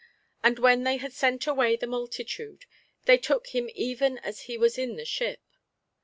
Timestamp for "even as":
3.75-4.45